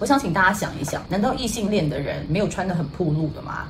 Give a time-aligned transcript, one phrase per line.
[0.00, 3.68] 我想请大家想一想，难道异性恋的人没有穿得很暴露的吗？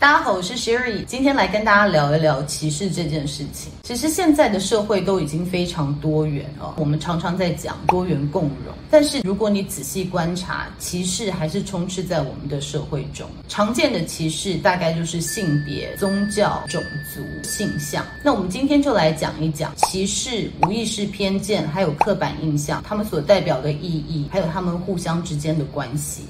[0.00, 3.72] 大家好，我是 Sherry，今天来跟大家聊一聊歧视这件事情。
[3.82, 13.28] 其实现在的社会都已经非常多元了，我们常常在讲多元共融，但是如果你仔细观察，歧视还是充斥在我们的社会中。
[13.48, 16.80] 常见的歧视大概就是性别、宗教、种
[17.12, 18.06] 族、性向。
[18.22, 26.22] 那我们今天就来讲一讲歧视、无意识偏见还有刻板印象，它们所代表的意义，还有它们互相之间的关系。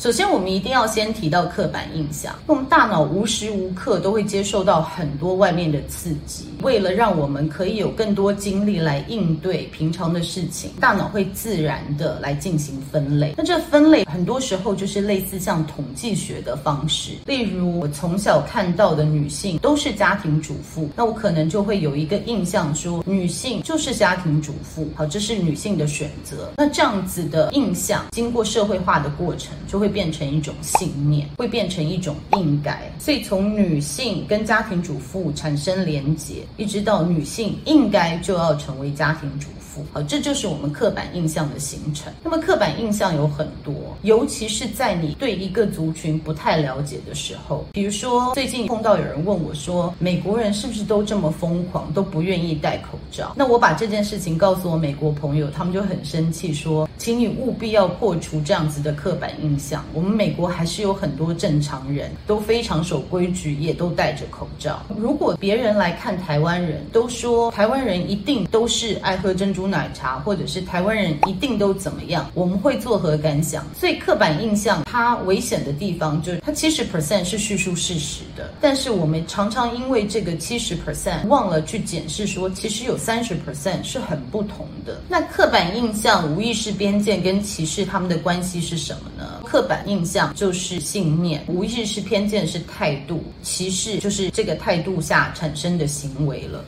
[0.00, 2.34] 首先，我们一定要先提到刻板印象。
[2.46, 13.34] 我们大脑无时无刻都会接受到很多外面的刺激，为了让我们可以有更多精力来应对平常的事情，大脑会自然的来进行分类。
[13.36, 17.12] 那这分类很多时候就是类似像统计学的方式。
[17.26, 24.88] 例如，我从小看到的女性都是家庭主妇，那我可能就会有一个印象说，女性就是家庭主妇。
[24.94, 26.52] 好，这是女性的选择。
[26.56, 39.59] 那这样子的印象，经过社会化的过程，就会变成一种信念，会变成一种应该，所以从女性跟家庭主妇产生连结，一直到女性应该就要成为家庭主妇。
[39.92, 42.12] 好，这就是我们刻板印象的形成。
[42.22, 53.32] 那么刻板印象有很多，尤其是在你对一个族群不太了解的时候，比如说最近碰到有人问我说，美国人是不是都这么疯狂，都不愿意戴口罩？
[53.36, 59.84] 那我把这件事情告诉我美国朋友，他们就很生气，说，请你务必要破除这样子的刻板印象。
[59.92, 64.82] 我们美国还是有很多正常人都非常守规矩，也都戴着口罩。
[64.96, 72.30] 如果别人来看台湾人都说台湾人一定都是爱喝珍珠奶茶，或者是台湾人一定都怎么样？
[72.34, 73.64] 我们会作何感想？
[73.78, 85.00] 所以刻板印象它危险的地方就是它七十 percent 是叙述事实的，但是我们常常因为这个七十 percent 忘了去检视说，其实有三十 percent 是很不同的。
[85.08, 89.40] 那刻板印象、无意识边界跟歧视他们的关系是什么呢？
[89.44, 96.64] 刻板印象就是信念，无意识偏见是态度，歧视就是这个态度下产生的行为了。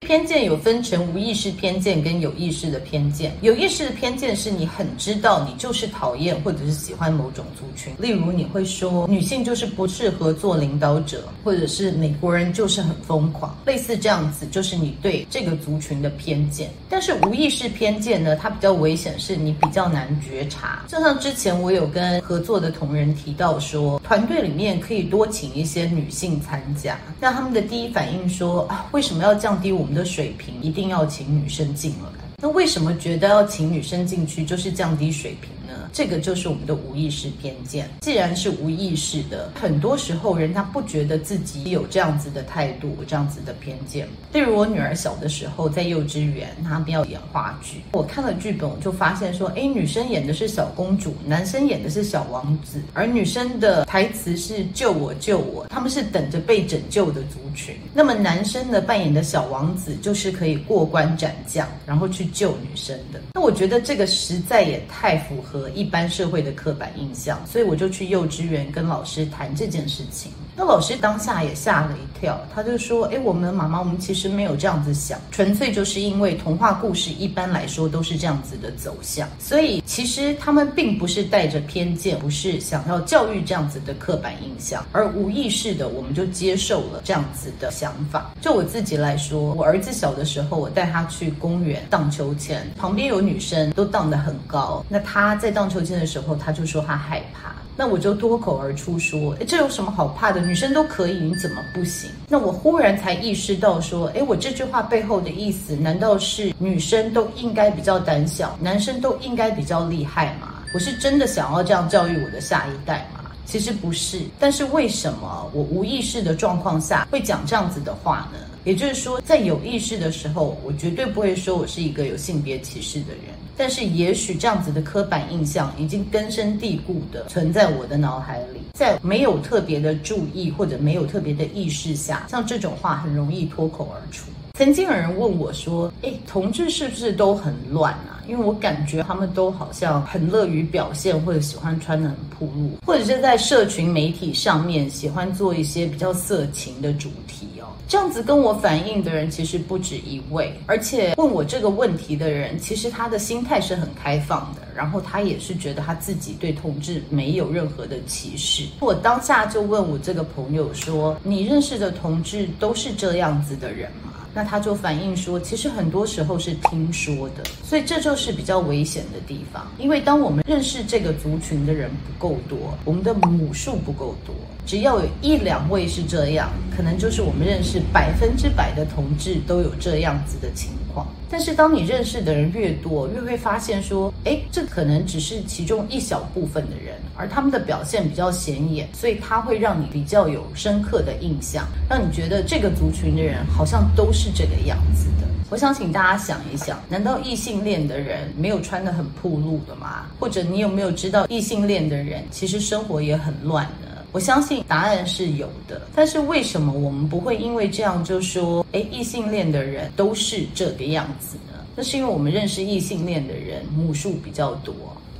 [0.00, 3.34] 偏见有分成无意识偏见跟有意识的偏见。
[3.40, 16.70] 有意识的偏见是你很知道你就是讨厌或者是喜欢某种族群，例如你会说女性就是不适合做领导者，或者是美国人就是很疯狂，类似这样子就是你对这个族群的偏见。
[16.90, 20.84] 但是无意识偏见呢，它比较危险，是你比较难觉察。
[20.88, 30.60] 就像之前我有跟合作的同仁提到说，团队里面可以多请一些女性参加，那他们的第一反应说啊，为什么要降低我们的水平？
[30.60, 32.10] 一定要请女生进来？
[32.42, 35.50] 那为什么觉得要请女生进去就是降低水平？
[35.92, 37.88] 这个就是我们的无意识偏见。
[38.00, 44.08] 既然是无意识的，很多时候人家不觉得自己有这样子的态度、这样子的偏见。
[44.32, 57.74] 例如我女儿小的时候在幼稚园，她们要演话剧，我看了剧本，我就发现说，哎，女生演的是小公主，男生演的是小王子，而女生的台词是救我救我，他们是等着被拯救的族群。
[57.94, 63.20] 那么男生呢，扮演的小王子就是可以过关斩将，然后去救女生的。
[63.34, 70.32] 那我觉得这个实在也太符合一般社会的刻板印象，所以我就去幼稚园跟老师谈这件事情。
[70.58, 88.32] 那老师当下也吓了一跳，他就说：“诶，我们妈妈，我们其实没有这样子想，纯粹就是因为童话故事一般来说都是这样子的走向，所以其实他们并不是带着偏见，不是想要教育这样子的刻板印象，而无意识的我们就接受了这样子的想法。
[88.40, 100.40] 就我自己来说，我儿子小的时候，我带他去公园荡秋千，旁边有女生都荡得很高，那他在荡秋千的时候，他就说他害怕。”那我就脱口而出说：“诶，这有什么好怕的？
[100.40, 110.62] 女生都可以，你怎么不行？”那我忽然才意识到说：“诶，我这句话背后的意思，难道是女生都应该比较胆小，男生都应该比较厉害吗？
[110.74, 113.30] 我是真的想要这样教育我的下一代吗？
[113.44, 114.22] 其实不是。
[114.40, 118.38] 但是为什么我无意识的状况下会讲这样子的话呢？
[118.66, 134.26] 也就是说，在有意识的时候，我绝对不会说我是一个有性别歧视的人。”但是，也许这样子的刻板印象已经根深蒂固的存在我的脑海里，在没有特别的注意或者没有特别的意识下，像这种话很容易脱口而出。
[134.58, 138.20] 曾经有人问我说：“诶，同志是不是都很乱啊？
[138.26, 147.46] 因为我感觉他们都好像很乐于表现，或者喜欢穿得很暴露，或者是在社群媒体上面喜欢做一些比较色情的主题。”
[147.88, 154.62] 这样子跟我反映的人其实不止一位，而且问我这个问题的人，其实他的心态是很开放的。
[154.74, 158.64] 然后他也是觉得他自己对同志没有任何的歧视。
[158.80, 169.66] 我当下就问我这个朋友说：“你认识的同志都是这样子的人吗？”那他就反映说，其实很多时候是听说的，所以这就是比较危险的地方。
[169.78, 174.34] 因为当我们认识这个族群的人不够多，我们的母数不够多，
[174.66, 181.06] 只要有一两位是这样，可能就是我们认识百分之百的同志都有这样子的情况。
[181.30, 195.28] 但是当你认识的人越多，越会发现说，诶，这可能只是其中一小部分的人，而他们的表现比较显眼，所以他会让你比较有深刻的印象，让你觉得这个族群的人好像都是这个样子的。
[195.48, 200.06] 我想请大家想一想，难道异性恋的人没有穿得很暴露的吗？
[200.18, 203.95] 或者你有没有知道异性恋的人其实生活也很乱呢？
[204.16, 211.52] 我相信答案是有的，但是为什么我们不会因为这样就说，诶，异性恋的人都是这个样子呢？
[211.76, 214.74] 那是因为我们认识异性恋的人母数比较多。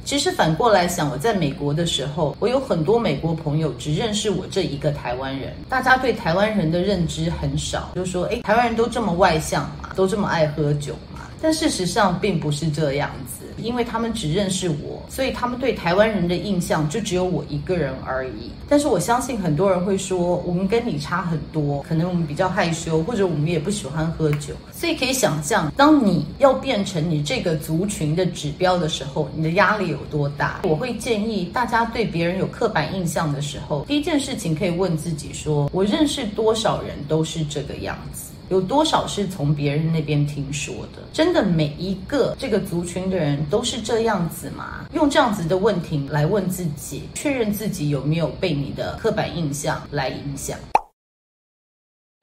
[0.06, 13.35] 其实反过来想，我在美国的时候，我有很多美国朋友只认识我这一个台湾人，大家对台湾人的认知很少，就说，诶，台湾人都这么外向嘛，都这么爱喝酒嘛，但事实上并不是这样子。
[13.58, 18.50] 因为他们只认识我，所以他们对台湾人的印象就只有我一个人而已。
[18.68, 24.54] 但是我相信很多人会说，我们跟你差很多，可能我们比较害羞，或者我们也不喜欢喝酒。
[24.72, 30.60] 所以可以想象，当你要变成你这个族群的指标的时候，你的压力有多大？
[30.64, 38.25] 我会建议大家对别人有刻板印象的时候，第一件事情可以问自己说：我认识多少人都是这个样子？
[38.48, 41.02] 有多少是从别人那边听说的？
[41.12, 44.86] 真的每一个这个族群的人都是这样子吗？
[44.92, 50.56] 用这样子的问题来问自己，确认自己有没有被你的刻板印象来影响。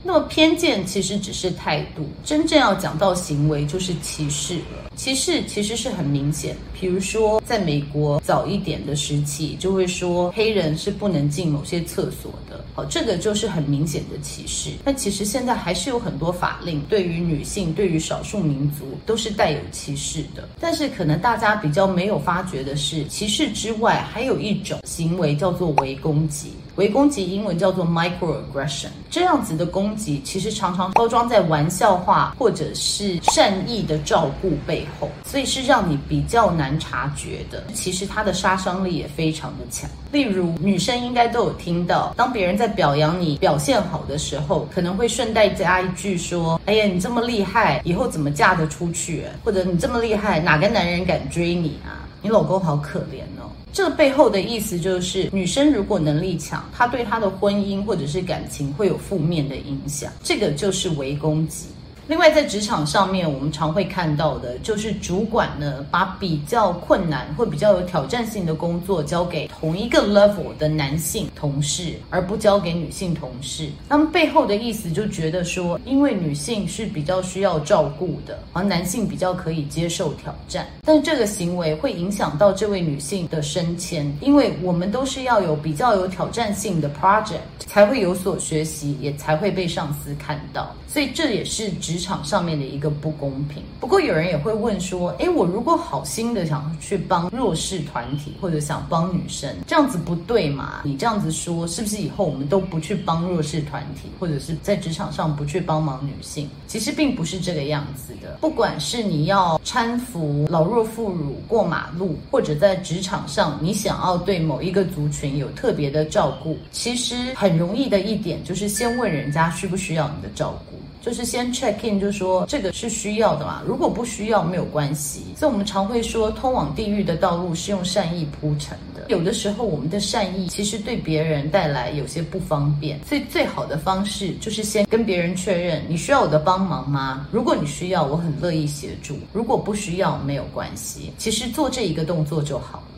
[0.04, 4.92] 那么偏见其实只是态度，真正要讲到行为就是歧视了。
[4.96, 14.70] 歧视其实是很明显，比如说在美国早一点的时期，就会说黑人是不能进某些厕所的，好，这个就是很明显的歧视。
[14.86, 20.48] 那其实现在还是有很多法令对于女性、对于少数民族都是带有歧视的。
[20.60, 26.52] 但是可能大家比较没有发觉的是，歧视之外还有一种行为叫做围攻击。
[26.76, 37.64] 微攻击英文叫做 microaggression，这样子的攻击其实常常包装在玩笑话或者是善意的照顾背后，所以是让你比较难察觉的。
[37.74, 39.90] 其实它的杀伤力也非常的强。
[40.12, 49.26] 例如，女生应该都有听到，当别人在表扬你表现好的时候，可能会顺带加一句说：“哎呀，你这么厉害，以后怎么嫁得出去？
[49.44, 52.06] 或者你这么厉害，哪个男人敢追你啊？
[52.22, 61.66] 你老公好可怜哦。”这个背后的意思就是，女生如果能力强，她对她的婚姻或者是感情会有负面的影响，这个就是围攻击。
[62.06, 73.70] 另外，在职场上面，我们常会看到的就是主管呢，把比较困难或比较有挑战性的工作交给同一个 level 的男性同事，而不交给女性同事。
[73.88, 80.68] 那么背后的意思就觉得说，因为女性是比较需要照顾的，而男性比较可以接受挑战。
[80.86, 90.76] 但这个行为会影响到这位女性的升迁，因为我们都是要有比较有挑战性的 project，才会有所学习，也才会被上司看到。
[90.86, 93.62] 所以这也是职职场上面的一个不公平。
[93.80, 100.82] 不过有人也会问说，诶，我如果好心的想去帮弱势团体，或者想帮女生，这样子不对嘛？
[100.84, 106.50] 你这样子说，是不是以后我们都不去帮弱势团体，或者是在职场上不去帮忙女性？
[106.66, 108.40] 其实并不是这个样子的。
[108.42, 120.80] 不管是你要搀扶老弱妇孺过马路，或者在职场上你想要对某一个族群有特别的照顾，其实很容易的一点就是先问人家需不需要你的照顾。
[121.04, 123.62] 就是先 check in，就说这个是需要的嘛。
[123.68, 125.22] 如果不需要，没有关系。
[125.36, 129.08] 所以我们常会说，通往地狱的道路是用善意铺成的。
[129.10, 132.98] 有的时候，我们的善意其实对别人带来有些不方便。
[133.06, 137.28] 所以最好的方式就是先跟别人确认，你需要我的帮忙吗？
[137.32, 141.12] 如果你需要，我很乐意协助；如果不需要，没有关系。
[141.18, 142.93] 其实做这一个动作就好了。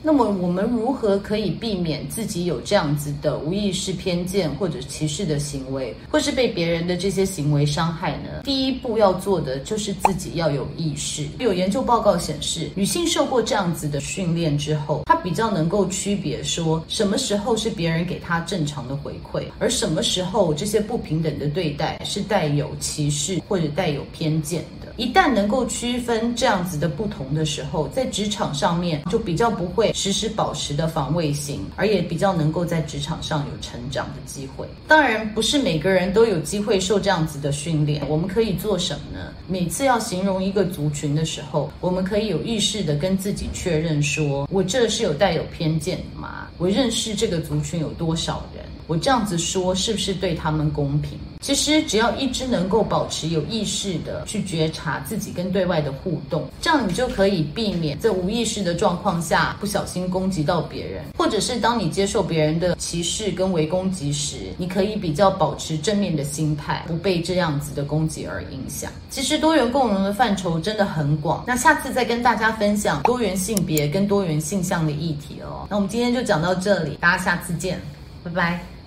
[0.00, 8.42] 那么我们如何可以避免自己有这样子的无意识偏见或者歧视的行为，或是被别人的这些行为伤害呢？
[8.44, 11.26] 第一步要做的就是自己要有意识。
[11.40, 24.64] 有研究报告显示，女性受过这样子的训练之后，她比较能够区别说什么时候是别人给她正常的回馈，而什么时候这些不平等的对待是带有歧视或者带有偏见。
[24.98, 34.66] 一旦能够区分这样子的不同的时候，在职场上面就比较不会时时保持的防卫心，而也比较能够在职场上有成长的机会。
[34.88, 38.04] 当然，不是每个人都有机会受这样子的训练。
[38.08, 39.32] 我们可以做什么呢？
[39.46, 46.48] 每次要形容一个族群的时候，我们可以有意识的跟自己确认说：我这是有带有偏见的吗？
[46.58, 48.64] 我认识这个族群有多少人？
[48.88, 51.16] 我这样子说是不是对他们公平？
[51.40, 68.90] 其实只要一直能够保持有意识的去觉察自己跟对外的互动，这样你就可以避免在无意识的状况下不小心攻击到别人，或者是当你接受别人的歧视跟围攻击时，你可以比较保持正面的心态，不被这样子的攻击而影响。
[69.10, 75.66] 其实多元共融的范畴真的很广，那下次再跟大家分享多元性别跟多元性向的议题哦。
[75.70, 77.80] 那我们今天就讲到这里，大家下次见，
[78.24, 78.77] 拜拜。